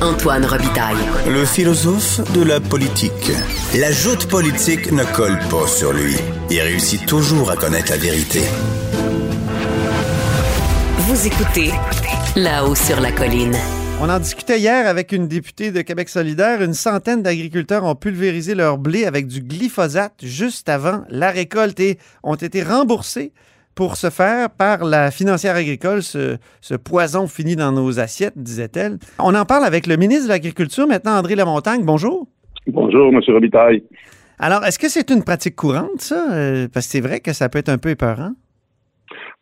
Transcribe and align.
Antoine 0.00 0.46
Robitaille. 0.46 0.96
Le 1.26 1.44
philosophe 1.44 2.20
de 2.32 2.44
la 2.44 2.60
politique. 2.60 3.32
La 3.76 3.90
joute 3.90 4.28
politique 4.28 4.92
ne 4.92 5.02
colle 5.02 5.36
pas 5.50 5.66
sur 5.66 5.92
lui. 5.92 6.14
Il 6.50 6.60
réussit 6.60 7.04
toujours 7.04 7.50
à 7.50 7.56
connaître 7.56 7.90
la 7.90 7.96
vérité. 7.96 8.40
Vous 10.98 11.26
écoutez 11.26 11.72
là-haut 12.36 12.76
sur 12.76 13.00
la 13.00 13.10
colline. 13.10 13.56
On 14.00 14.08
en 14.08 14.20
discutait 14.20 14.60
hier 14.60 14.86
avec 14.86 15.10
une 15.10 15.26
députée 15.26 15.72
de 15.72 15.82
Québec 15.82 16.08
solidaire. 16.08 16.62
Une 16.62 16.74
centaine 16.74 17.24
d'agriculteurs 17.24 17.82
ont 17.82 17.96
pulvérisé 17.96 18.54
leur 18.54 18.78
blé 18.78 19.04
avec 19.04 19.26
du 19.26 19.40
glyphosate 19.40 20.14
juste 20.22 20.68
avant 20.68 21.02
la 21.08 21.32
récolte 21.32 21.80
et 21.80 21.98
ont 22.22 22.36
été 22.36 22.62
remboursés 22.62 23.32
pour 23.78 23.94
ce 23.94 24.10
faire 24.10 24.50
par 24.50 24.84
la 24.84 25.12
financière 25.12 25.54
agricole, 25.54 26.02
ce, 26.02 26.74
poison 26.74 27.28
fini 27.28 27.54
dans 27.54 27.70
nos 27.70 28.00
assiettes, 28.00 28.36
disait-elle. 28.36 28.98
On 29.20 29.36
en 29.36 29.44
parle 29.44 29.64
avec 29.64 29.86
le 29.86 29.96
ministre 29.96 30.24
de 30.24 30.30
l'Agriculture, 30.30 30.88
maintenant 30.88 31.12
André 31.12 31.36
Lamontagne. 31.36 31.84
Bonjour. 31.84 32.26
Bonjour, 32.66 33.14
M. 33.14 33.20
Robitaille. 33.28 33.84
Alors, 34.40 34.64
est-ce 34.64 34.80
que 34.80 34.88
c'est 34.88 35.08
une 35.10 35.22
pratique 35.22 35.54
courante, 35.54 36.00
ça? 36.00 36.26
Euh, 36.32 36.66
parce 36.74 36.86
que 36.86 36.92
c'est 36.92 37.00
vrai 37.00 37.20
que 37.20 37.32
ça 37.32 37.48
peut 37.48 37.60
être 37.60 37.68
un 37.68 37.78
peu 37.78 37.90
épeurant. 37.90 38.32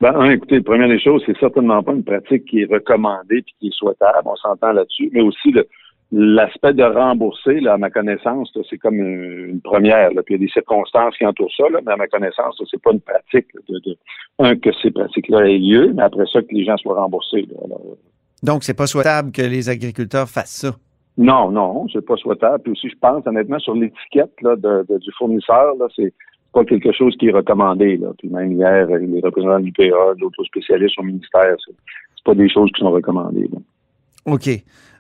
Ben, 0.03 0.13
écoutez, 0.27 0.61
première 0.61 0.89
des 0.89 1.01
choses, 1.01 1.23
c'est 1.25 1.39
certainement 1.39 1.83
pas 1.83 1.93
une 1.93 2.05
pratique 2.05 2.45
qui 2.45 2.61
est 2.61 2.71
recommandée 2.71 3.39
et 3.39 3.43
qui 3.43 3.69
est 3.69 3.75
souhaitable. 3.75 4.27
On 4.27 4.37
s'entend 4.37 4.73
là-dessus. 4.73 5.09
Mais 5.15 5.23
aussi, 5.23 5.51
le, 5.51 5.67
L'aspect 6.13 6.73
de 6.73 6.85
rembourser, 6.85 7.61
là, 7.61 7.75
à 7.75 7.79
ma 7.79 7.91
connaissance, 7.91 8.57
c'est 8.71 8.79
comme 8.79 8.95
une, 8.95 9.61
première. 9.61 10.13
Là. 10.13 10.23
Puis 10.23 10.35
il 10.35 10.41
y 10.41 10.45
a 10.45 10.47
des 10.47 10.53
circonstances 10.53 11.17
qui 11.17 11.27
entourent 11.27 11.53
ça, 11.57 11.69
là, 11.69 11.81
mais 11.85 11.93
à 11.93 11.97
ma 11.97 12.07
connaissance, 12.07 12.63
c'est 12.71 12.81
pas 12.81 12.93
une 12.93 13.01
pratique 13.01 13.49
de, 13.69 13.79
de, 13.81 13.97
un 14.39 14.57
que 14.57 14.71
ces 14.83 14.93
pratiques-là 14.93 15.49
aient 15.49 15.59
lieu, 15.59 15.93
mais 15.95 16.03
après 16.03 16.27
ça 16.33 16.43
que 16.43 16.53
les 16.55 16.65
gens 16.65 16.77
soient 16.77 16.95
remboursés. 16.95 17.47
Là. 17.51 17.57
Alors, 17.65 17.83
Donc 18.43 18.63
c'est 18.63 18.77
pas 18.77 18.87
souhaitable 18.87 19.33
que 19.33 19.43
les 19.43 19.69
agriculteurs 19.69 20.29
fassent 20.29 20.61
ça? 20.61 20.77
Non, 21.19 21.51
non, 21.51 21.87
c'est 21.93 22.05
pas 22.05 22.17
souhaitable. 22.17 22.63
Puis 22.63 22.73
aussi, 22.73 22.89
je 22.89 22.97
pense 23.01 23.27
honnêtement 23.27 23.59
sur 23.59 23.75
l'étiquette 23.75 24.35
là, 24.43 24.55
de, 24.57 24.85
du 24.99 25.11
fournisseur, 25.19 25.75
là, 25.77 25.87
c'est 25.97 26.13
pas 26.53 26.65
quelque 26.65 26.93
chose 26.93 27.17
qui 27.17 27.29
est 27.29 27.33
recommandé. 27.33 27.97
Là. 27.97 28.09
Puis 28.19 28.29
même 28.29 28.53
hier, 28.53 28.87
les 28.87 29.21
représentants 29.21 29.61
du 29.61 29.73
PA, 29.73 30.15
d'autres 30.19 30.45
spécialistes 30.45 30.99
au 30.99 31.03
ministère, 31.03 31.57
c'est, 31.65 31.75
c'est 32.17 32.25
pas 32.25 32.35
des 32.35 32.49
choses 32.49 32.71
qui 32.73 32.81
sont 32.81 32.91
recommandées. 32.91 33.49
Là. 33.53 33.59
OK. 34.27 34.49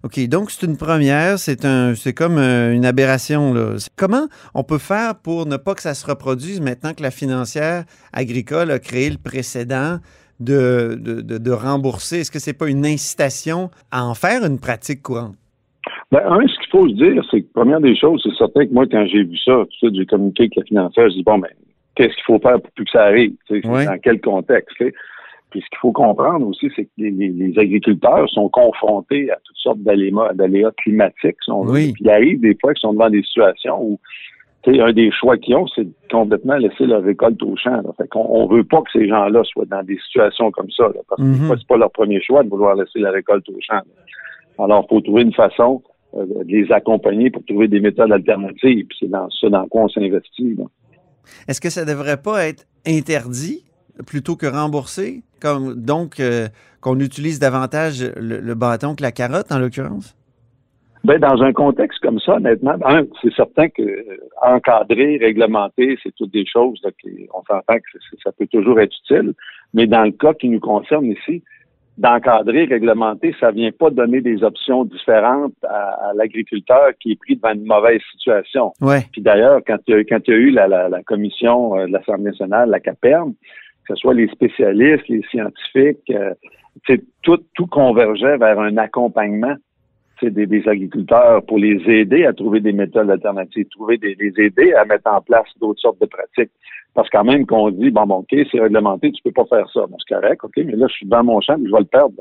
OK. 0.05 0.28
Donc, 0.28 0.50
c'est 0.50 0.66
une 0.66 0.77
première. 0.77 1.38
C'est 1.38 1.64
un, 1.64 1.94
c'est 1.94 2.12
comme 2.12 2.38
euh, 2.38 2.72
une 2.72 2.84
aberration. 2.84 3.52
Là. 3.52 3.77
Comment 3.96 4.27
on 4.55 4.62
peut 4.62 4.78
faire 4.78 5.14
pour 5.22 5.46
ne 5.46 5.56
pas 5.56 5.74
que 5.74 5.83
ça 5.83 5.94
se 5.94 6.06
reproduise 6.06 6.60
maintenant 6.60 6.92
que 6.94 7.02
la 7.02 7.10
financière 7.10 7.84
agricole 8.12 8.70
a 8.70 8.78
créé 8.78 9.10
le 9.10 9.18
précédent 9.18 9.98
de, 10.38 10.96
de, 11.00 11.38
de, 11.38 11.50
rembourser? 11.50 12.20
Est-ce 12.20 12.30
que 12.30 12.38
c'est 12.38 12.56
pas 12.56 12.68
une 12.68 12.86
incitation 12.86 13.70
à 13.91 14.05
en 14.05 14.14
faire 14.14 14.44
une 14.44 14.60
pratique 14.60 15.02
courante? 15.02 15.34
Ben, 16.12 16.20
un, 16.24 16.46
ce 16.46 16.58
qu'il 16.61 16.70
faut 16.70 16.88
se 16.88 16.94
dire, 16.94 17.22
c'est 17.30 17.42
que, 17.42 17.52
première 17.52 17.80
des 17.80 17.96
choses, 17.96 18.20
c'est 18.22 18.36
certain 18.36 18.66
que 18.66 18.72
moi, 18.72 18.86
quand 18.88 19.05
j'ai 19.06 19.24
vu 19.24 19.36
ça, 19.44 19.64
tout 19.80 19.90
j'ai 19.92 20.06
communiqué 20.06 20.44
avec 20.44 20.56
la 20.56 20.62
financière, 20.64 21.08
je 21.08 21.14
dis, 21.14 21.22
bon, 21.24 21.38
ben, 21.38 21.50
qu'est-ce 21.96 22.14
qu'il 22.14 22.24
faut 22.27 22.38
faire 22.38 22.61
pour 22.61 22.70
plus 22.72 22.84
que 22.84 22.90
ça 22.92 23.05
arrive? 23.05 23.33
Dans 23.50 23.98
quel 24.00 24.20
contexte? 24.20 24.77
Puis 25.56 25.64
ce 25.64 25.70
qu'il 25.70 25.78
faut 25.80 25.92
comprendre 25.92 26.46
aussi, 26.46 26.68
c'est 26.76 26.84
que 26.84 26.90
les, 26.98 27.58
agriculteurs 27.58 28.28
sont 28.28 28.50
confrontés 28.50 29.30
à 29.30 29.38
toutes 29.42 29.56
sortes 29.56 29.78
d'aléas 29.80 30.70
climatiques. 30.82 31.38
oui. 31.48 31.92
Puis 31.92 32.04
il 32.04 32.10
arrive 32.10 32.40
des 32.40 32.54
fois 32.60 32.74
qu'ils 32.74 32.82
sont 32.82 32.92
devant 32.92 33.08
des 33.08 33.22
situations 33.22 33.82
où 33.82 33.98
un 34.66 34.92
des 34.92 35.10
choix 35.12 35.38
qu'ils 35.38 35.54
ont, 35.54 35.66
c'est 35.74 35.84
de 35.84 35.92
complètement 36.10 36.56
laisser 36.56 36.84
leur 36.84 37.02
récolte 37.02 37.42
au 37.42 37.56
champ. 37.56 37.77
Là. 37.77 37.90
Fait 37.96 38.06
qu'on 38.08 38.27
on 38.28 38.46
veut 38.48 38.64
pas 38.64 38.82
que 38.82 38.90
ces 38.92 39.08
gens-là 39.08 39.44
soient 39.44 39.64
dans 39.64 39.82
des 39.82 39.96
situations 40.06 40.50
comme 40.50 40.70
ça, 40.72 40.90
parce 41.08 41.22
que 41.22 41.27
mm-hmm. 41.27 41.56
c'est 41.58 41.66
pas 41.66 41.78
leur 41.78 41.90
premier 41.90 42.20
choix 42.20 42.42
de 42.42 42.50
vouloir 42.50 42.74
laisser 42.74 42.98
la 42.98 43.12
récolte 43.12 43.48
au 43.48 43.56
champ. 43.60 43.80
Alors, 44.58 44.84
il 44.84 44.88
faut 44.94 45.00
trouver 45.00 45.22
une 45.22 45.32
façon 45.32 45.82
euh, 46.16 46.27
de 46.27 46.44
les 46.48 46.70
accompagner 46.70 47.30
pour 47.30 47.44
trouver 47.46 47.68
des 47.68 47.80
méthodes 47.80 48.12
alternatives. 48.12 48.88
c'est 49.00 49.08
dans 49.08 49.30
ça 49.30 49.48
dans 49.48 49.66
quoi 49.68 49.84
on 49.84 49.88
s'investit. 49.88 50.56
Est-ce 51.48 51.60
que 51.60 51.70
ça 51.70 51.86
devrait 51.86 52.20
pas 52.20 52.46
être 52.46 52.66
interdit 52.86 53.64
plutôt 54.05 54.36
que 54.36 54.46
remboursé? 54.46 55.22
Comme, 55.41 55.74
donc, 55.74 56.20
euh, 56.20 56.48
qu'on 56.80 56.98
utilise 57.01 57.39
davantage 57.39 58.02
le, 58.17 58.55
bâton 58.55 58.95
que 58.95 59.02
la 59.02 59.13
carotte, 59.13 59.51
en 59.51 59.58
l'occurrence? 59.58 60.17
Ben, 61.05 61.20
dans 61.20 61.41
un 61.42 61.52
contexte 61.52 62.01
comme 62.01 62.19
ça, 62.19 62.36
honnêtement, 62.36 62.74
c'est 63.23 63.33
certain 63.35 63.69
que 63.69 63.83
euh, 63.83 64.19
encadrer, 64.42 65.19
réglementer, 65.19 65.96
c'est 66.02 66.14
toutes 66.17 66.33
des 66.33 66.46
choses 66.46 66.80
qui, 67.01 67.29
on 67.33 67.42
s'entend 67.45 67.77
que 67.77 67.98
ça 68.25 68.33
peut 68.33 68.46
toujours 68.46 68.80
être 68.80 68.95
utile. 69.05 69.35
Mais 69.73 69.86
dans 69.86 70.02
le 70.02 70.11
cas 70.11 70.35
qui 70.35 70.48
nous 70.48 70.58
concerne 70.58 71.07
ici, 71.07 71.42
d'encadrer, 71.98 72.64
réglementer, 72.64 73.35
ça 73.41 73.51
vient 73.51 73.70
pas 73.73 73.91
donner 73.91 74.20
des 74.20 74.42
options 74.42 74.85
différentes 74.85 75.55
à, 75.63 76.13
l'agriculteur 76.14 76.91
qui 77.01 77.13
est 77.13 77.17
pris 77.17 77.36
devant 77.36 77.55
une 77.55 77.64
mauvaise 77.64 78.01
situation. 78.13 78.73
Ouais. 78.80 79.07
Puis 79.13 79.23
d'ailleurs, 79.23 79.61
quand 79.67 79.79
il 79.86 79.95
y 79.95 79.98
a, 79.98 80.05
quand 80.05 80.20
il 80.27 80.30
y 80.30 80.35
a 80.35 80.39
eu 80.39 80.51
la, 80.51 80.69
la, 80.69 80.89
la 80.89 81.02
commission 81.02 81.77
euh, 81.77 81.86
de 81.86 81.92
l'Assemblée 81.92 82.30
nationale, 82.30 82.69
la 82.69 82.80
CAPERM, 82.80 83.35
que 83.86 83.95
ce 83.95 84.01
soit 84.01 84.14
les 84.14 84.29
spécialistes, 84.29 85.08
les 85.08 85.23
scientifiques, 85.30 86.11
euh, 86.11 86.35
tout, 87.23 87.39
tout 87.55 87.67
convergeait 87.67 88.36
vers 88.36 88.58
un 88.61 88.77
accompagnement 88.77 89.55
des, 90.23 90.47
des, 90.47 90.69
agriculteurs 90.69 91.45
pour 91.45 91.58
les 91.58 91.79
aider 91.89 92.25
à 92.25 92.33
trouver 92.33 92.61
des 92.61 92.73
méthodes 92.73 93.11
alternatives, 93.11 93.67
trouver 93.70 93.98
des, 93.98 94.17
les 94.19 94.33
aider 94.42 94.73
à 94.73 94.85
mettre 94.85 95.11
en 95.11 95.20
place 95.20 95.46
d'autres 95.61 95.80
sortes 95.80 96.01
de 96.01 96.07
pratiques. 96.07 96.52
Parce 96.95 97.08
quand 97.11 97.25
même 97.25 97.45
qu'on 97.45 97.70
dit, 97.70 97.91
bon, 97.91 98.07
bon, 98.07 98.17
OK, 98.17 98.35
c'est 98.51 98.61
réglementé, 98.61 99.13
tu 99.13 99.23
peux 99.23 99.33
pas 99.33 99.45
faire 99.45 99.69
ça. 99.73 99.86
Bon, 99.86 99.96
c'est 99.98 100.14
correct, 100.14 100.42
OK, 100.42 100.55
mais 100.57 100.77
là, 100.77 100.86
je 100.89 100.95
suis 100.95 101.07
dans 101.07 101.23
mon 101.23 101.41
champ, 101.41 101.57
je 101.58 101.70
vais 101.70 101.80
le 101.80 101.85
perdre. 101.85 102.14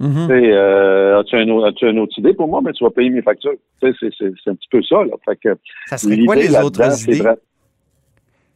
Mm-hmm. 0.00 0.30
euh, 0.30 1.20
as-tu, 1.20 1.36
un, 1.36 1.40
as 1.40 1.90
une 1.90 1.98
autre 1.98 2.18
idée 2.18 2.34
pour 2.34 2.48
moi? 2.48 2.60
Ben, 2.60 2.72
tu 2.72 2.82
vas 2.82 2.90
payer 2.90 3.10
mes 3.10 3.22
factures. 3.22 3.54
C'est 3.80 3.88
un 3.90 4.54
petit 4.54 4.68
peu 4.70 4.82
ça. 4.82 4.96
Là. 5.04 5.14
Fait 5.24 5.36
que, 5.36 5.56
ça 5.86 5.96
serait 5.98 6.18
quoi 6.24 6.36
les 6.36 6.56
autres 6.56 7.08
idées? 7.08 7.22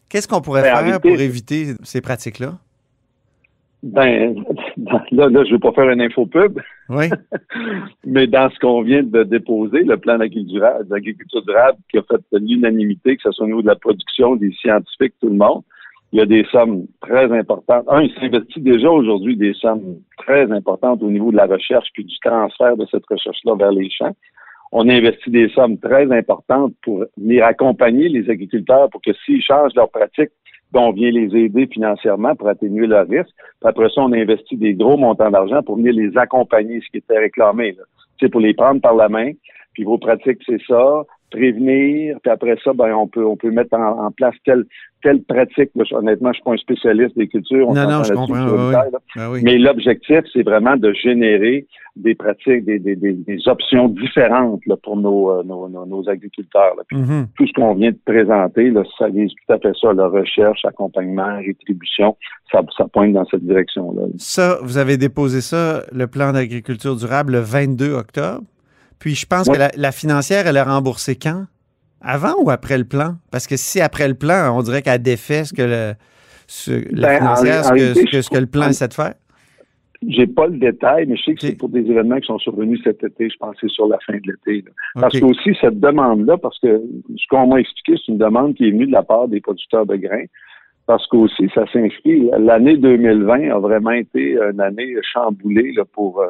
Qu'est-ce 0.08 0.28
qu'on 0.28 0.40
pourrait 0.40 0.62
ben, 0.62 0.76
faire 0.76 1.00
pour 1.00 1.20
éviter 1.20 1.74
ces 1.82 2.00
pratiques-là? 2.00 2.54
Ben, 3.82 4.34
là, 5.12 5.28
là, 5.28 5.44
je 5.44 5.48
ne 5.48 5.52
veux 5.52 5.58
pas 5.58 5.72
faire 5.72 5.90
une 5.90 6.00
info 6.00 6.26
pub. 6.26 6.60
Oui. 6.88 7.06
Mais 8.04 8.26
dans 8.26 8.50
ce 8.50 8.58
qu'on 8.58 8.82
vient 8.82 9.02
de 9.02 9.22
déposer, 9.24 9.82
le 9.82 9.96
plan 9.96 10.18
d'agriculture 10.18 11.42
durable 11.44 11.78
qui 11.90 11.98
a 11.98 12.02
fait 12.02 12.20
l'unanimité, 12.32 13.16
que 13.16 13.22
ce 13.22 13.32
soit 13.32 13.44
au 13.44 13.48
niveau 13.48 13.62
de 13.62 13.66
la 13.66 13.76
production, 13.76 14.36
des 14.36 14.52
scientifiques, 14.52 15.14
tout 15.20 15.28
le 15.28 15.36
monde, 15.36 15.62
il 16.12 16.20
y 16.20 16.22
a 16.22 16.26
des 16.26 16.44
sommes 16.50 16.86
très 17.00 17.30
importantes. 17.36 17.84
Un, 17.88 18.02
il 18.02 18.14
s'investit 18.14 18.60
déjà 18.60 18.90
aujourd'hui 18.90 19.36
des 19.36 19.54
sommes 19.54 19.96
très 20.18 20.50
importantes 20.52 21.02
au 21.02 21.10
niveau 21.10 21.30
de 21.30 21.36
la 21.36 21.46
recherche 21.46 21.88
puis 21.92 22.04
du 22.04 22.16
transfert 22.20 22.76
de 22.76 22.86
cette 22.90 23.04
recherche-là 23.10 23.54
vers 23.56 23.72
les 23.72 23.90
champs. 23.90 24.14
On 24.78 24.90
investit 24.90 25.30
des 25.30 25.48
sommes 25.48 25.78
très 25.78 26.04
importantes 26.12 26.74
pour 26.82 27.06
venir 27.16 27.46
accompagner 27.46 28.10
les 28.10 28.28
agriculteurs 28.28 28.90
pour 28.90 29.00
que 29.00 29.10
s'ils 29.24 29.42
changent 29.42 29.74
leurs 29.74 29.88
pratiques, 29.90 30.32
on 30.74 30.92
vient 30.92 31.10
les 31.10 31.34
aider 31.34 31.66
financièrement 31.66 32.36
pour 32.36 32.48
atténuer 32.48 32.86
leur 32.86 33.08
risque. 33.08 33.32
Puis 33.58 33.70
après 33.70 33.88
ça, 33.88 34.02
on 34.02 34.12
investit 34.12 34.58
des 34.58 34.74
gros 34.74 34.98
montants 34.98 35.30
d'argent 35.30 35.62
pour 35.62 35.76
venir 35.76 35.94
les 35.94 36.14
accompagner, 36.18 36.82
ce 36.82 36.90
qui 36.90 36.98
était 36.98 37.18
réclamé. 37.18 37.74
C'est 38.20 38.28
pour 38.28 38.42
les 38.42 38.52
prendre 38.52 38.82
par 38.82 38.94
la 38.94 39.08
main. 39.08 39.32
Puis 39.72 39.84
vos 39.84 39.96
pratiques, 39.96 40.42
c'est 40.44 40.60
ça 40.68 41.04
prévenir, 41.30 42.18
puis 42.22 42.30
après 42.30 42.56
ça, 42.62 42.72
ben, 42.72 42.92
on 42.94 43.06
peut 43.06 43.24
on 43.24 43.36
peut 43.36 43.50
mettre 43.50 43.74
en, 43.76 44.10
place 44.10 44.34
telle, 44.44 44.64
telle 45.02 45.22
pratique. 45.22 45.70
honnêtement, 45.92 46.30
je 46.32 46.36
suis 46.36 46.44
pas 46.44 46.52
un 46.52 46.56
spécialiste 46.56 47.16
des 47.16 47.28
cultures. 47.28 47.72
non, 47.72 47.90
non, 47.90 48.02
je 48.04 48.14
comprends. 48.14 48.72
Ben 49.16 49.30
oui. 49.30 49.40
Mais 49.42 49.58
l'objectif, 49.58 50.20
c'est 50.32 50.42
vraiment 50.42 50.76
de 50.76 50.92
générer 50.92 51.66
des 51.96 52.14
pratiques, 52.14 52.64
des, 52.64 52.78
des, 52.78 52.94
des, 52.94 53.48
options 53.48 53.88
différentes 53.88 54.60
là, 54.66 54.76
pour 54.76 54.96
nos, 54.96 55.30
euh, 55.30 55.42
nos, 55.44 55.68
nos, 55.68 56.08
agriculteurs. 56.08 56.74
Mm-hmm. 56.92 57.26
Tout 57.36 57.46
ce 57.46 57.52
qu'on 57.54 57.74
vient 57.74 57.90
de 57.90 57.98
présenter, 58.04 58.70
là, 58.70 58.82
ça 58.98 59.08
vise 59.08 59.30
tout 59.30 59.52
à 59.52 59.58
fait 59.58 59.72
ça, 59.80 59.94
la 59.94 60.06
recherche, 60.08 60.64
accompagnement, 60.66 61.38
rétribution, 61.38 62.16
ça, 62.52 62.60
ça 62.76 62.84
pointe 62.92 63.14
dans 63.14 63.24
cette 63.26 63.44
direction-là. 63.46 64.02
Ça, 64.18 64.58
vous 64.62 64.76
avez 64.76 64.98
déposé 64.98 65.40
ça, 65.40 65.84
le 65.90 66.06
plan 66.06 66.32
d'agriculture 66.32 66.96
durable, 66.96 67.32
le 67.32 67.40
22 67.40 67.94
octobre? 67.94 68.42
Puis 68.98 69.14
je 69.14 69.26
pense 69.26 69.48
que 69.48 69.56
la, 69.76 69.92
financière, 69.92 70.46
elle 70.46 70.56
a 70.56 70.64
remboursé 70.64 71.16
quand? 71.16 71.46
Avant 72.00 72.34
ou 72.42 72.50
après 72.50 72.78
le 72.78 72.84
plan? 72.84 73.16
Parce 73.30 73.46
que 73.46 73.56
si 73.56 73.80
après 73.80 74.08
le 74.08 74.14
plan, 74.14 74.56
on 74.56 74.62
dirait 74.62 74.82
qu'elle 74.82 75.02
défait 75.02 75.44
ce 75.44 75.52
que 75.52 75.62
le, 75.62 75.94
la 76.92 77.08
ben, 77.08 77.18
financière, 77.18 77.64
ce, 77.64 77.72
que, 77.72 78.22
ce, 78.22 78.30
que, 78.30 78.38
le 78.38 78.46
plan 78.46 78.68
essaie 78.68 78.88
de 78.88 78.94
faire? 78.94 79.14
J'ai 80.06 80.26
pas 80.26 80.46
le 80.46 80.58
détail, 80.58 81.06
mais 81.06 81.16
je 81.16 81.22
sais 81.22 81.34
que 81.34 81.40
c'est 81.40 81.56
pour 81.56 81.68
des 81.68 81.80
événements 81.80 82.20
qui 82.20 82.26
sont 82.26 82.38
survenus 82.38 82.80
cet 82.84 83.02
été. 83.02 83.30
Je 83.30 83.36
pense 83.38 83.54
que 83.54 83.66
c'est 83.66 83.72
sur 83.72 83.88
la 83.88 83.98
fin 84.06 84.12
de 84.12 84.20
l'été. 84.24 84.64
Parce 84.94 85.18
que 85.18 85.24
aussi, 85.24 85.56
cette 85.60 85.80
demande-là, 85.80 86.36
parce 86.36 86.58
que 86.60 86.82
ce 87.16 87.24
qu'on 87.30 87.46
m'a 87.46 87.60
expliqué, 87.60 88.00
c'est 88.04 88.12
une 88.12 88.18
demande 88.18 88.54
qui 88.54 88.68
est 88.68 88.70
venue 88.70 88.86
de 88.86 88.92
la 88.92 89.02
part 89.02 89.28
des 89.28 89.40
producteurs 89.40 89.86
de 89.86 89.96
grains. 89.96 90.26
Parce 90.86 91.04
qu'aussi, 91.08 91.50
ça 91.54 91.64
s'inscrit. 91.72 92.30
L'année 92.38 92.76
2020 92.76 93.50
a 93.50 93.58
vraiment 93.58 93.90
été 93.90 94.38
une 94.38 94.60
année 94.60 94.94
chamboulée 95.12 95.72
là, 95.72 95.84
pour, 95.84 96.20
euh, 96.20 96.28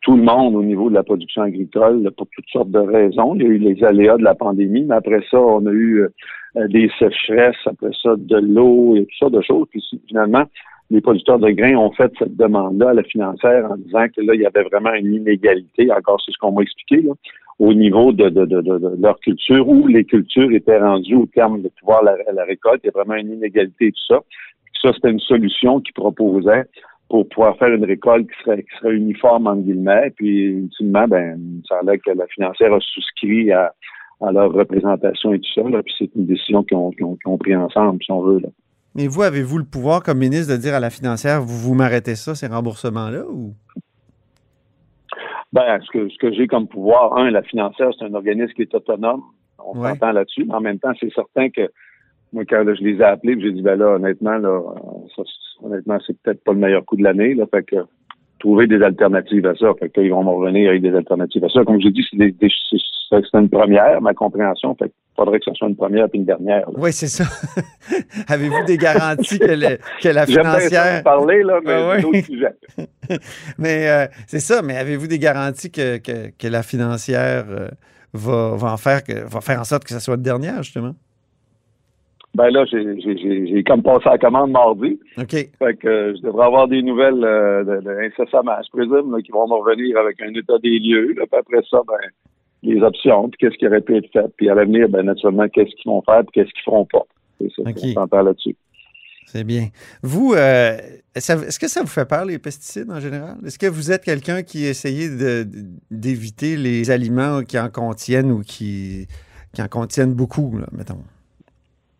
tout 0.00 0.16
le 0.16 0.22
monde 0.22 0.54
au 0.54 0.62
niveau 0.62 0.88
de 0.88 0.94
la 0.94 1.02
production 1.02 1.42
agricole 1.42 2.10
pour 2.16 2.26
toutes 2.34 2.48
sortes 2.50 2.70
de 2.70 2.78
raisons. 2.78 3.34
Il 3.34 3.42
y 3.42 3.44
a 3.44 3.48
eu 3.48 3.58
les 3.58 3.84
aléas 3.84 4.16
de 4.16 4.24
la 4.24 4.34
pandémie, 4.34 4.84
mais 4.84 4.94
après 4.94 5.22
ça, 5.30 5.38
on 5.38 5.66
a 5.66 5.72
eu 5.72 6.06
euh, 6.56 6.68
des 6.68 6.90
sécheresses, 6.98 7.56
après 7.66 7.90
ça, 8.02 8.14
de 8.16 8.36
l'eau 8.36 8.96
et 8.96 9.04
toutes 9.04 9.18
sortes 9.18 9.34
de 9.34 9.42
choses. 9.42 9.66
Puis 9.70 9.84
finalement, 10.06 10.44
les 10.90 11.00
producteurs 11.00 11.38
de 11.38 11.50
grains 11.50 11.76
ont 11.76 11.92
fait 11.92 12.10
cette 12.18 12.36
demande-là 12.36 12.90
à 12.90 12.94
la 12.94 13.02
financière 13.02 13.70
en 13.70 13.76
disant 13.76 14.06
que 14.08 14.22
là, 14.22 14.34
il 14.34 14.40
y 14.40 14.46
avait 14.46 14.62
vraiment 14.62 14.94
une 14.94 15.14
inégalité, 15.14 15.92
encore 15.92 16.20
c'est 16.24 16.32
ce 16.32 16.38
qu'on 16.38 16.52
m'a 16.52 16.62
expliqué, 16.62 17.06
au 17.58 17.74
niveau 17.74 18.12
de, 18.12 18.28
de, 18.28 18.44
de, 18.46 18.60
de, 18.60 18.96
leur 19.00 19.18
culture, 19.20 19.68
où 19.68 19.86
les 19.86 20.04
cultures 20.04 20.50
étaient 20.52 20.78
rendues 20.78 21.16
au 21.16 21.26
terme 21.26 21.60
de 21.60 21.70
pouvoir 21.80 22.02
la, 22.04 22.16
la 22.32 22.44
récolte. 22.44 22.80
Il 22.84 22.86
y 22.86 22.90
a 22.90 22.92
vraiment 22.92 23.16
une 23.16 23.32
inégalité 23.32 23.88
et 23.88 23.92
tout 23.92 24.14
ça. 24.14 24.20
ça, 24.80 24.92
c'était 24.94 25.10
une 25.10 25.20
solution 25.20 25.80
qu'ils 25.80 25.94
proposaient 25.94 26.64
pour 27.08 27.28
pouvoir 27.28 27.56
faire 27.56 27.72
une 27.72 27.84
récolte 27.84 28.26
qui 28.26 28.44
serait, 28.44 28.62
qui 28.62 28.76
serait 28.78 28.94
uniforme, 28.94 29.46
en 29.46 29.56
guillemets. 29.56 30.12
Puis, 30.16 30.44
ultimement, 30.44 31.08
ben, 31.08 31.40
ça 31.68 31.76
a 31.78 31.82
l'air 31.82 31.96
que 32.04 32.10
la 32.10 32.26
financière 32.26 32.72
a 32.72 32.80
souscrit 32.80 33.50
à, 33.50 33.72
à 34.20 34.32
leur 34.32 34.52
représentation 34.52 35.32
et 35.32 35.40
tout 35.40 35.52
ça. 35.54 35.68
Là, 35.68 35.82
puis 35.82 35.94
c'est 35.98 36.10
une 36.14 36.26
décision 36.26 36.62
qu'ils 36.64 36.76
ont, 36.76 36.90
ont, 37.00 37.18
ont, 37.24 37.38
pris 37.38 37.56
ensemble, 37.56 38.02
si 38.02 38.12
on 38.12 38.22
veut. 38.22 38.40
Là. 38.40 38.48
Mais 38.94 39.06
vous, 39.06 39.22
avez-vous 39.22 39.58
le 39.58 39.64
pouvoir 39.64 40.02
comme 40.02 40.18
ministre 40.18 40.52
de 40.52 40.58
dire 40.60 40.74
à 40.74 40.80
la 40.80 40.90
financière, 40.90 41.40
vous 41.40 41.56
vous 41.56 41.74
m'arrêtez 41.74 42.14
ça, 42.14 42.34
ces 42.34 42.46
remboursements-là, 42.46 43.24
ou? 43.26 43.54
Ben, 45.52 45.80
ce 45.80 45.90
que, 45.90 46.08
ce 46.10 46.18
que 46.18 46.32
j'ai 46.32 46.46
comme 46.46 46.68
pouvoir, 46.68 47.16
un, 47.16 47.30
la 47.30 47.42
financière, 47.42 47.88
c'est 47.98 48.04
un 48.04 48.12
organisme 48.12 48.52
qui 48.52 48.62
est 48.62 48.74
autonome. 48.74 49.22
On 49.58 49.78
ouais. 49.78 49.90
s'entend 49.90 50.12
là-dessus. 50.12 50.44
Mais 50.44 50.54
en 50.54 50.60
même 50.60 50.78
temps, 50.78 50.92
c'est 51.00 51.12
certain 51.14 51.48
que 51.48 51.70
moi, 52.32 52.44
quand 52.44 52.62
là, 52.62 52.74
je 52.74 52.82
les 52.82 52.96
ai 52.96 53.04
appelés, 53.04 53.40
j'ai 53.40 53.52
dit, 53.52 53.62
ben 53.62 53.78
là, 53.78 53.94
honnêtement, 53.94 54.36
là, 54.36 54.60
honnêtement, 55.68 55.98
c'est 56.06 56.16
peut-être 56.20 56.42
pas 56.42 56.52
le 56.52 56.58
meilleur 56.58 56.84
coup 56.84 56.96
de 56.96 57.02
l'année, 57.02 57.34
là. 57.34 57.46
Fait 57.50 57.62
que 57.62 57.76
trouver 58.38 58.66
des 58.66 58.82
alternatives 58.82 59.46
à 59.46 59.54
ça. 59.56 59.72
Fait 59.78 59.90
qu'ils 59.90 60.10
vont 60.10 60.24
me 60.24 60.30
revenir 60.30 60.70
avec 60.70 60.82
des 60.82 60.94
alternatives 60.94 61.44
à 61.44 61.48
ça. 61.48 61.64
Comme 61.64 61.80
j'ai 61.80 61.90
dit, 61.90 62.04
c'est, 62.10 62.16
des, 62.16 62.30
des, 62.32 62.48
c'est 63.10 63.38
une 63.38 63.48
première, 63.48 64.00
ma 64.00 64.14
compréhension. 64.14 64.74
Fait 64.76 64.86
qu'il 64.86 64.94
faudrait 65.16 65.38
que 65.38 65.46
ce 65.46 65.54
soit 65.54 65.68
une 65.68 65.76
première 65.76 66.08
puis 66.08 66.20
une 66.20 66.24
dernière. 66.24 66.70
Là. 66.70 66.76
Oui, 66.76 66.92
c'est 66.92 67.08
ça. 67.08 67.24
Avez-vous 68.28 68.64
des 68.66 68.76
garanties 68.76 69.38
que, 69.38 69.46
le, 69.46 69.78
que 70.00 70.08
la 70.08 70.26
financière... 70.26 71.02
parler, 71.02 71.42
là, 71.42 71.60
mais 71.64 71.72
ah, 71.72 72.08
oui. 72.08 72.22
sujet. 72.22 72.54
mais 73.58 73.88
euh, 73.88 74.06
c'est 74.26 74.40
ça, 74.40 74.62
mais 74.62 74.76
avez-vous 74.76 75.08
des 75.08 75.18
garanties 75.18 75.70
que, 75.70 75.98
que, 75.98 76.30
que 76.36 76.48
la 76.48 76.62
financière 76.62 77.46
euh, 77.48 77.68
va, 78.12 78.54
va 78.56 78.72
en 78.72 78.76
faire, 78.76 79.02
que, 79.02 79.12
va 79.28 79.40
faire 79.40 79.60
en 79.60 79.64
sorte 79.64 79.84
que 79.84 79.90
ce 79.90 80.00
soit 80.00 80.16
la 80.16 80.22
dernière, 80.22 80.62
justement? 80.62 80.94
Ben 82.34 82.50
là, 82.50 82.64
j'ai 82.66 83.64
comme 83.64 83.82
passé 83.82 84.04
la 84.06 84.18
commande 84.18 84.50
mardi. 84.50 85.00
OK. 85.16 85.30
Fait 85.30 85.76
que 85.76 85.88
euh, 85.88 86.14
je 86.16 86.22
devrais 86.22 86.46
avoir 86.46 86.68
des 86.68 86.82
nouvelles 86.82 87.24
euh, 87.24 87.64
de, 87.64 87.80
de, 87.80 87.90
incessamment, 87.90 88.52
je 88.64 88.70
présume, 88.70 89.12
là, 89.12 89.22
qui 89.22 89.32
vont 89.32 89.48
me 89.48 89.54
revenir 89.54 89.96
avec 89.98 90.20
un 90.20 90.32
état 90.34 90.58
des 90.62 90.78
lieux. 90.78 91.14
Là, 91.16 91.24
puis 91.30 91.40
après 91.40 91.62
ça, 91.70 91.80
ben, 91.88 91.96
les 92.62 92.80
options, 92.82 93.28
puis 93.30 93.38
qu'est-ce 93.38 93.58
qui 93.58 93.66
aurait 93.66 93.80
pu 93.80 93.96
être 93.96 94.10
fait. 94.12 94.26
Puis 94.36 94.48
à 94.50 94.54
l'avenir, 94.54 94.88
ben, 94.88 95.02
naturellement, 95.02 95.48
qu'est-ce 95.48 95.74
qu'ils 95.76 95.90
vont 95.90 96.02
faire, 96.02 96.20
puis 96.20 96.32
qu'est-ce 96.34 96.52
qu'ils 96.52 96.64
feront 96.64 96.84
pas. 96.84 97.04
C'est 97.40 97.50
ça, 97.56 97.62
okay. 97.62 97.90
on 97.90 97.92
s'entend 97.94 98.22
là-dessus. 98.22 98.56
C'est 99.26 99.44
bien. 99.44 99.68
Vous, 100.02 100.34
euh, 100.34 100.76
est-ce 101.14 101.58
que 101.58 101.68
ça 101.68 101.82
vous 101.82 101.88
fait 101.88 102.08
peur, 102.08 102.24
les 102.24 102.38
pesticides 102.38 102.90
en 102.90 103.00
général? 103.00 103.36
Est-ce 103.44 103.58
que 103.58 103.66
vous 103.66 103.92
êtes 103.92 104.02
quelqu'un 104.02 104.42
qui 104.42 104.64
essayait 104.64 105.10
d'éviter 105.90 106.56
les 106.56 106.90
aliments 106.90 107.42
qui 107.42 107.58
en 107.58 107.68
contiennent 107.68 108.32
ou 108.32 108.40
qui, 108.40 109.06
qui 109.52 109.60
en 109.60 109.68
contiennent 109.68 110.14
beaucoup, 110.14 110.56
là, 110.58 110.66
mettons? 110.72 111.02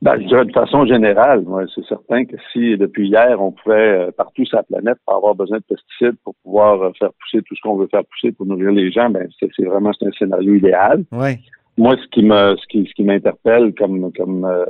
Ben, 0.00 0.20
je 0.20 0.28
dirais 0.28 0.44
de 0.44 0.52
façon 0.52 0.86
générale, 0.86 1.42
moi, 1.42 1.64
c'est 1.74 1.84
certain 1.86 2.24
que 2.24 2.36
si 2.52 2.76
depuis 2.76 3.08
hier, 3.08 3.42
on 3.42 3.50
pouvait 3.50 3.74
euh, 3.74 4.10
partout 4.12 4.44
sur 4.44 4.56
la 4.56 4.62
planète 4.62 4.98
pas 5.04 5.16
avoir 5.16 5.34
besoin 5.34 5.58
de 5.58 5.64
pesticides 5.64 6.16
pour 6.22 6.36
pouvoir 6.44 6.80
euh, 6.80 6.90
faire 6.98 7.10
pousser 7.20 7.42
tout 7.42 7.56
ce 7.56 7.60
qu'on 7.62 7.76
veut 7.76 7.88
faire 7.88 8.04
pousser 8.04 8.30
pour 8.30 8.46
nourrir 8.46 8.70
les 8.70 8.92
gens, 8.92 9.10
ben 9.10 9.28
c'est, 9.40 9.64
vraiment 9.64 9.90
c'est 9.98 10.06
un 10.06 10.12
scénario 10.12 10.54
idéal. 10.54 11.04
Ouais. 11.10 11.40
Moi, 11.76 11.96
ce 11.96 12.06
qui 12.08 12.22
me 12.22 12.56
ce 12.56 12.66
qui 12.68 12.86
ce 12.86 12.94
qui 12.94 13.02
m'interpelle 13.02 13.74
comme 13.74 14.12
comme 14.12 14.44
euh, 14.44 14.66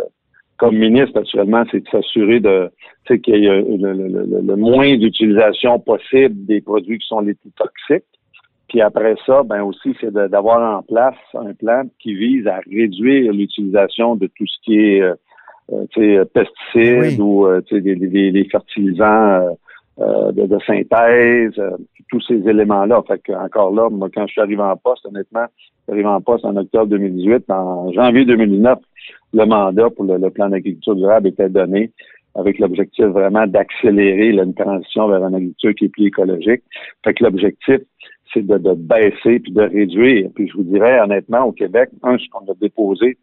comme 0.56 0.76
ministre 0.76 1.18
actuellement, 1.18 1.64
c'est 1.70 1.80
de 1.80 1.88
s'assurer 1.90 2.40
de 2.40 2.70
qu'il 3.06 3.36
y 3.36 3.46
ait 3.46 3.62
le, 3.62 3.92
le, 3.92 4.08
le, 4.08 4.40
le 4.42 4.56
moins 4.56 4.96
d'utilisation 4.96 5.78
possible 5.78 6.46
des 6.46 6.60
produits 6.62 6.98
qui 6.98 7.06
sont 7.06 7.20
les 7.20 7.34
plus 7.34 7.50
toxiques. 7.52 8.17
Puis 8.68 8.80
après 8.82 9.16
ça, 9.26 9.42
ben 9.42 9.62
aussi, 9.62 9.94
c'est 10.00 10.12
d'avoir 10.12 10.78
en 10.78 10.82
place 10.82 11.16
un 11.34 11.54
plan 11.54 11.84
qui 11.98 12.14
vise 12.14 12.46
à 12.46 12.60
réduire 12.70 13.32
l'utilisation 13.32 14.14
de 14.14 14.26
tout 14.26 14.46
ce 14.46 14.56
qui 14.62 14.78
est 14.78 15.00
euh, 15.00 15.14
euh 15.70 16.24
pesticides 16.26 17.18
oui. 17.18 17.20
ou 17.20 17.46
euh, 17.46 17.62
des, 17.70 17.96
des, 17.96 18.30
des, 18.30 18.44
fertilisants 18.44 19.56
euh, 20.00 20.32
de, 20.32 20.46
de, 20.46 20.58
synthèse, 20.66 21.60
tous 22.10 22.20
ces 22.28 22.46
éléments-là. 22.46 23.02
Fait 23.08 23.20
que 23.22 23.32
encore 23.32 23.74
là, 23.74 23.88
moi, 23.90 24.08
quand 24.14 24.26
je 24.26 24.32
suis 24.32 24.40
arrivé 24.40 24.60
en 24.60 24.76
poste, 24.76 25.06
honnêtement, 25.06 25.46
je 25.56 25.64
suis 25.64 25.92
arrivé 25.92 26.08
en 26.08 26.20
poste 26.20 26.44
en 26.44 26.56
octobre 26.56 26.86
2018. 26.86 27.50
En 27.50 27.90
janvier 27.92 28.26
2009, 28.26 28.78
le 29.32 29.44
mandat 29.46 29.88
pour 29.90 30.04
le, 30.04 30.18
le 30.18 30.30
plan 30.30 30.50
d'agriculture 30.50 30.94
durable 30.94 31.28
était 31.28 31.48
donné 31.48 31.90
avec 32.34 32.58
l'objectif 32.58 33.06
vraiment 33.06 33.46
d'accélérer 33.46 34.28
une 34.28 34.54
transition 34.54 35.08
vers 35.08 35.24
une 35.24 35.34
agriculture 35.34 35.74
qui 35.74 35.84
est 35.86 35.88
plus 35.88 36.06
écologique. 36.06 36.62
Fait 37.04 37.14
que 37.14 37.24
l'objectif, 37.24 37.80
c'est 38.32 38.46
de, 38.46 38.58
de, 38.58 38.74
baisser 38.74 39.40
puis 39.40 39.52
de 39.52 39.62
réduire. 39.62 40.28
Puis 40.34 40.48
je 40.48 40.54
vous 40.54 40.64
dirais 40.64 41.00
honnêtement, 41.00 41.44
au 41.44 41.52
Québec, 41.52 41.90
un, 42.02 42.18
ce 42.18 42.28
qu'on 42.30 42.50
a 42.50 42.54
déposé, 42.60 43.18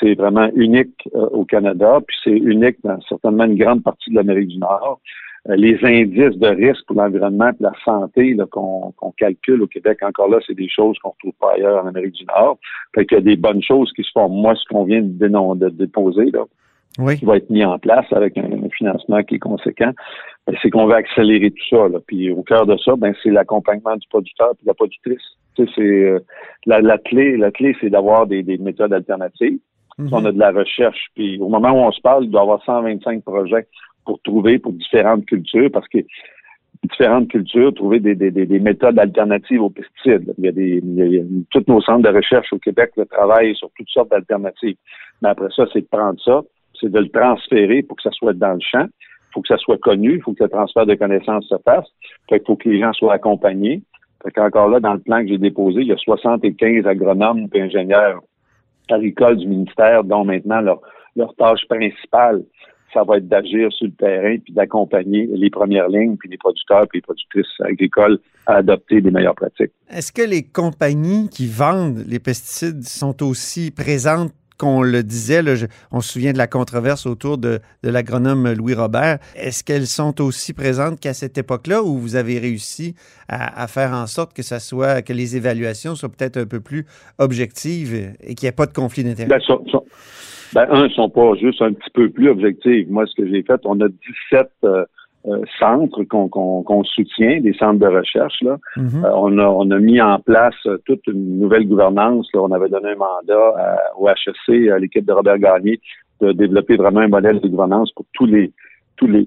c'est 0.00 0.14
vraiment 0.14 0.48
unique 0.54 1.08
euh, 1.14 1.28
au 1.30 1.44
Canada, 1.44 2.00
puis 2.06 2.16
c'est 2.24 2.36
unique 2.36 2.76
dans 2.82 3.00
certainement 3.02 3.44
une 3.44 3.56
grande 3.56 3.82
partie 3.82 4.10
de 4.10 4.16
l'Amérique 4.16 4.48
du 4.48 4.58
Nord. 4.58 5.00
Euh, 5.48 5.56
les 5.56 5.78
indices 5.82 6.38
de 6.38 6.48
risque 6.48 6.84
pour 6.86 6.96
l'environnement 6.96 7.50
et 7.50 7.62
la 7.62 7.72
santé 7.84 8.36
qu'on 8.50 8.92
qu 8.98 9.06
calcule 9.18 9.62
au 9.62 9.66
Québec, 9.66 9.98
encore 10.02 10.28
là, 10.28 10.38
c'est 10.46 10.54
des 10.54 10.68
choses 10.68 10.98
qu'on 10.98 11.10
ne 11.10 11.14
retrouve 11.14 11.38
pas 11.40 11.52
ailleurs 11.54 11.84
en 11.84 11.88
Amérique 11.88 12.14
du 12.14 12.24
Nord. 12.24 12.58
Fait 12.94 13.04
qu'il 13.04 13.18
y 13.18 13.20
a 13.20 13.24
des 13.24 13.36
bonnes 13.36 13.62
choses 13.62 13.92
qui 13.92 14.02
se 14.02 14.10
font. 14.12 14.28
Moi, 14.28 14.54
ce 14.54 14.64
qu'on 14.68 14.84
vient 14.84 15.02
de, 15.02 15.54
de, 15.56 15.68
déposer, 15.68 16.30
là, 16.30 16.44
oui. 16.98 17.18
qui 17.18 17.26
va 17.26 17.36
être 17.36 17.50
mis 17.50 17.64
en 17.64 17.78
place 17.78 18.06
avec 18.12 18.38
un, 18.38 18.44
un 18.44 18.70
financement 18.70 19.22
qui 19.22 19.34
est 19.36 19.40
conséquent, 19.40 19.92
c'est 20.62 20.70
qu'on 20.70 20.86
veut 20.86 20.94
accélérer 20.94 21.50
tout 21.50 21.76
ça. 21.76 21.88
Là. 21.88 21.98
Puis 22.06 22.30
au 22.30 22.42
cœur 22.42 22.66
de 22.66 22.76
ça, 22.78 22.96
ben, 22.96 23.14
c'est 23.22 23.30
l'accompagnement 23.30 23.96
du 23.96 24.06
producteur 24.08 24.50
et 24.52 24.62
de 24.62 24.66
la 24.66 24.74
productrice. 24.74 25.22
Tu 25.56 25.64
sais, 25.64 25.72
c'est 25.74 25.82
euh, 25.82 26.18
la, 26.66 26.80
la, 26.80 26.98
clé, 26.98 27.36
la 27.36 27.50
clé, 27.50 27.76
c'est 27.80 27.90
d'avoir 27.90 28.26
des, 28.26 28.42
des, 28.42 28.58
méthodes 28.58 28.92
alternatives. 28.92 29.58
Mm 29.98 30.06
-hmm. 30.06 30.14
On 30.16 30.24
a 30.24 30.32
de 30.32 30.38
la 30.38 30.50
recherche. 30.50 31.02
Puis 31.14 31.38
au 31.40 31.48
moment 31.48 31.72
où 31.72 31.86
on 31.88 31.92
se 31.92 32.00
parle, 32.00 32.24
il 32.24 32.30
doit 32.30 32.42
y 32.42 32.44
avoir 32.44 32.62
125 32.64 33.22
projets 33.22 33.66
pour 34.04 34.18
trouver 34.20 34.58
pour 34.58 34.72
différentes 34.72 35.24
cultures, 35.26 35.70
parce 35.70 35.88
que 35.88 36.00
différentes 36.82 37.28
cultures, 37.28 37.72
trouver 37.72 38.00
des, 38.00 38.14
des, 38.14 38.30
des, 38.30 38.60
méthodes 38.60 38.98
alternatives 38.98 39.62
aux 39.62 39.70
pesticides. 39.70 40.34
Il 40.38 40.44
y 40.44 40.48
a, 40.48 40.52
des, 40.52 40.80
il 40.84 41.14
y 41.14 41.18
a, 41.18 41.22
tous 41.50 41.64
nos 41.66 41.80
centres 41.80 42.02
de 42.10 42.14
recherche 42.14 42.52
au 42.52 42.58
Québec 42.58 42.92
le 42.96 43.06
travaillent 43.06 43.56
sur 43.56 43.70
toutes 43.76 43.88
sortes 43.88 44.10
d'alternatives. 44.10 44.76
Mais 45.22 45.30
après 45.30 45.48
ça, 45.56 45.64
c'est 45.72 45.80
de 45.80 45.86
prendre 45.86 46.20
ça, 46.20 46.42
c'est 46.78 46.90
de 46.90 46.98
le 46.98 47.08
transférer 47.08 47.82
pour 47.82 47.96
que 47.96 48.02
ça 48.02 48.10
soit 48.10 48.34
dans 48.34 48.54
le 48.54 48.60
champ. 48.60 48.86
Faut 49.34 49.42
que 49.42 49.48
ça 49.48 49.58
soit 49.58 49.78
connu, 49.78 50.14
il 50.14 50.22
faut 50.22 50.32
que 50.32 50.44
le 50.44 50.48
transfert 50.48 50.86
de 50.86 50.94
connaissances 50.94 51.46
se 51.48 51.56
fasse. 51.64 51.86
Fait 52.30 52.36
il 52.36 52.46
faut 52.46 52.56
que 52.56 52.68
les 52.68 52.80
gens 52.80 52.92
soient 52.92 53.14
accompagnés. 53.14 53.82
Fait 54.22 54.30
qu'encore 54.30 54.68
là, 54.68 54.80
dans 54.80 54.94
le 54.94 55.00
plan 55.00 55.20
que 55.20 55.28
j'ai 55.28 55.38
déposé, 55.38 55.80
il 55.80 55.88
y 55.88 55.92
a 55.92 55.96
75 55.96 56.86
agronomes 56.86 57.48
et 57.52 57.60
ingénieurs 57.60 58.22
agricoles 58.90 59.36
du 59.36 59.46
ministère, 59.46 60.04
dont 60.04 60.24
maintenant 60.24 60.60
leur, 60.60 60.80
leur 61.16 61.34
tâche 61.34 61.66
principale, 61.68 62.44
ça 62.92 63.02
va 63.02 63.16
être 63.16 63.28
d'agir 63.28 63.72
sur 63.72 63.86
le 63.86 63.92
terrain 63.92 64.36
puis 64.38 64.54
d'accompagner 64.54 65.28
les 65.32 65.50
premières 65.50 65.88
lignes 65.88 66.16
puis 66.16 66.28
les 66.28 66.38
producteurs 66.38 66.86
puis 66.88 66.98
les 66.98 67.02
productrices 67.02 67.60
agricoles 67.60 68.18
à 68.46 68.56
adopter 68.56 69.00
des 69.00 69.10
meilleures 69.10 69.34
pratiques. 69.34 69.72
Est-ce 69.90 70.12
que 70.12 70.22
les 70.22 70.44
compagnies 70.44 71.28
qui 71.28 71.48
vendent 71.48 72.04
les 72.06 72.20
pesticides 72.20 72.84
sont 72.84 73.22
aussi 73.22 73.72
présentes 73.72 74.32
qu'on 74.58 74.82
le 74.82 75.02
disait, 75.02 75.42
là, 75.42 75.54
je, 75.54 75.66
on 75.90 76.00
se 76.00 76.12
souvient 76.12 76.32
de 76.32 76.38
la 76.38 76.46
controverse 76.46 77.06
autour 77.06 77.38
de, 77.38 77.60
de 77.82 77.90
l'agronome 77.90 78.52
Louis 78.52 78.74
Robert. 78.74 79.18
Est-ce 79.36 79.64
qu'elles 79.64 79.86
sont 79.86 80.20
aussi 80.20 80.52
présentes 80.52 81.00
qu'à 81.00 81.14
cette 81.14 81.38
époque-là 81.38 81.82
où 81.82 81.98
vous 81.98 82.16
avez 82.16 82.38
réussi 82.38 82.94
à, 83.28 83.62
à, 83.62 83.66
faire 83.66 83.92
en 83.92 84.06
sorte 84.06 84.32
que 84.34 84.42
ça 84.42 84.60
soit 84.60 85.02
que 85.02 85.12
les 85.12 85.36
évaluations 85.36 85.94
soient 85.94 86.08
peut-être 86.08 86.36
un 86.36 86.46
peu 86.46 86.60
plus 86.60 86.86
objectives 87.18 87.94
et 88.22 88.34
qu'il 88.34 88.46
n'y 88.46 88.48
ait 88.48 88.52
pas 88.52 88.66
de 88.66 88.72
conflit 88.72 89.04
d'intérêts? 89.04 89.28
Ben, 89.28 89.40
so, 89.40 89.64
so, 89.70 89.84
ben, 90.54 90.66
un, 90.70 90.86
ils 90.86 90.94
sont 90.94 91.10
pas 91.10 91.34
juste 91.34 91.60
un 91.60 91.72
petit 91.72 91.90
peu 91.92 92.08
plus 92.10 92.28
objectifs. 92.28 92.86
Moi, 92.88 93.06
ce 93.06 93.14
que 93.20 93.28
j'ai 93.28 93.42
fait, 93.42 93.60
on 93.64 93.80
a 93.80 93.88
17 93.88 93.96
euh, 94.32 94.46
euh, 94.68 94.84
centres 95.58 96.04
qu'on 96.04 96.28
qu 96.28 96.64
qu 96.66 96.84
soutient, 96.84 97.40
des 97.40 97.54
centres 97.54 97.78
de 97.78 97.86
recherche. 97.86 98.40
Là. 98.42 98.58
Mm 98.76 98.86
-hmm. 98.86 99.04
euh, 99.04 99.24
on, 99.24 99.38
a, 99.38 99.46
on 99.46 99.70
a 99.70 99.78
mis 99.78 100.00
en 100.00 100.18
place 100.18 100.60
euh, 100.66 100.78
toute 100.86 101.06
une 101.06 101.38
nouvelle 101.42 101.66
gouvernance. 101.66 102.26
Là. 102.34 102.40
On 102.42 102.52
avait 102.52 102.68
donné 102.68 102.90
un 102.90 103.00
mandat 103.08 103.46
à, 103.64 103.68
au 103.98 104.08
HEC, 104.08 104.70
à 104.74 104.78
l'équipe 104.78 105.06
de 105.06 105.14
Robert 105.18 105.38
Gagné, 105.38 105.74
de 106.20 106.32
développer 106.32 106.76
vraiment 106.76 107.00
un 107.08 107.12
modèle 107.16 107.40
de 107.40 107.48
gouvernance 107.48 107.90
pour 107.96 108.06
tous 108.16 108.26
les 108.34 108.46
tous 108.98 109.10
les 109.14 109.26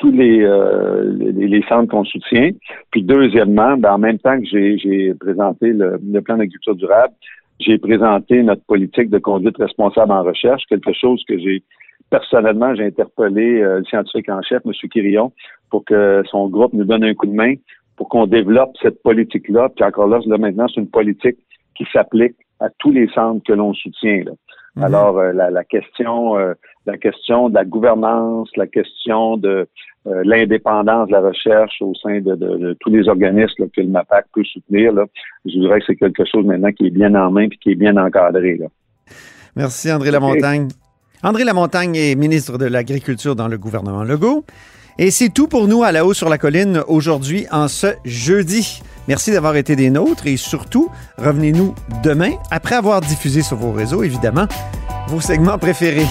tous 0.00 0.12
les, 0.12 0.36
euh, 0.44 1.12
les, 1.18 1.48
les, 1.54 1.62
centres 1.68 1.90
qu'on 1.92 2.04
soutient. 2.04 2.50
Puis 2.92 3.02
deuxièmement, 3.02 3.72
ben, 3.82 3.92
en 3.96 4.00
même 4.06 4.20
temps 4.24 4.38
que 4.40 4.46
j'ai 4.82 5.12
présenté 5.24 5.66
le, 5.80 5.88
le 6.16 6.20
plan 6.24 6.36
d'agriculture 6.36 6.76
durable, 6.76 7.14
j'ai 7.64 7.78
présenté 7.78 8.34
notre 8.44 8.64
politique 8.72 9.10
de 9.10 9.18
conduite 9.18 9.56
responsable 9.66 10.12
en 10.12 10.22
recherche, 10.22 10.62
quelque 10.68 10.92
chose 10.92 11.20
que 11.28 11.36
j'ai 11.42 11.58
personnellement, 12.10 12.74
j'ai 12.74 12.86
interpellé 12.86 13.60
euh, 13.60 13.78
le 13.78 13.84
scientifique 13.84 14.28
en 14.28 14.42
chef, 14.42 14.62
M. 14.64 14.72
Quirillon, 14.90 15.32
pour 15.70 15.84
que 15.84 16.22
son 16.30 16.48
groupe 16.48 16.72
nous 16.72 16.84
donne 16.84 17.04
un 17.04 17.14
coup 17.14 17.26
de 17.26 17.34
main 17.34 17.54
pour 17.96 18.08
qu'on 18.08 18.26
développe 18.26 18.76
cette 18.80 19.02
politique-là. 19.02 19.70
Puis 19.74 19.84
encore 19.84 20.06
là, 20.06 20.20
là 20.26 20.38
maintenant, 20.38 20.66
c'est 20.68 20.80
une 20.80 20.88
politique 20.88 21.38
qui 21.74 21.84
s'applique 21.92 22.36
à 22.60 22.68
tous 22.78 22.90
les 22.90 23.08
centres 23.08 23.42
que 23.46 23.52
l'on 23.52 23.74
soutient. 23.74 24.22
Là. 24.24 24.32
Mhm. 24.78 24.84
Alors, 24.84 25.18
euh, 25.18 25.32
la, 25.32 25.64
question, 25.64 26.38
euh, 26.38 26.54
la 26.86 26.96
question 26.96 27.48
de 27.48 27.54
la 27.54 27.64
gouvernance, 27.64 28.48
la 28.56 28.66
question 28.66 29.36
de 29.36 29.66
euh, 30.06 30.22
l'indépendance 30.24 31.08
de 31.08 31.12
la 31.12 31.20
recherche 31.20 31.82
au 31.82 31.94
sein 31.94 32.20
de, 32.20 32.76
tous 32.80 32.90
les 32.90 33.08
organismes 33.08 33.68
que 33.70 33.80
le 33.80 33.88
MAPAC 33.88 34.26
peut 34.32 34.44
soutenir, 34.44 34.92
là, 34.92 35.04
je 35.44 35.58
dirais 35.58 35.80
que 35.80 35.86
c'est 35.88 35.96
quelque 35.96 36.24
chose 36.24 36.46
maintenant 36.46 36.70
qui 36.72 36.86
est 36.86 36.90
bien 36.90 37.14
en 37.14 37.30
main 37.30 37.42
et 37.42 37.48
qui 37.48 37.72
est 37.72 37.74
bien 37.74 37.96
encadré. 37.96 38.56
Là. 38.56 38.66
Merci, 39.56 39.90
André 39.90 40.12
Lamontagne. 40.12 40.68
André 41.22 41.42
Lamontagne 41.42 41.96
est 41.96 42.14
ministre 42.14 42.58
de 42.58 42.66
l'Agriculture 42.66 43.34
dans 43.34 43.48
le 43.48 43.58
gouvernement 43.58 44.04
Legault. 44.04 44.44
Et 44.98 45.10
c'est 45.10 45.30
tout 45.30 45.48
pour 45.48 45.66
nous 45.66 45.82
à 45.82 45.90
la 45.90 46.04
haut 46.04 46.14
sur 46.14 46.28
la 46.28 46.38
colline 46.38 46.82
aujourd'hui 46.86 47.46
en 47.50 47.66
ce 47.66 47.88
jeudi. 48.04 48.82
Merci 49.08 49.32
d'avoir 49.32 49.56
été 49.56 49.74
des 49.74 49.90
nôtres 49.90 50.26
et 50.26 50.36
surtout, 50.36 50.90
revenez-nous 51.16 51.74
demain 52.04 52.32
après 52.50 52.76
avoir 52.76 53.00
diffusé 53.00 53.42
sur 53.42 53.56
vos 53.56 53.72
réseaux, 53.72 54.04
évidemment, 54.04 54.46
vos 55.08 55.20
segments 55.20 55.58
préférés. 55.58 56.06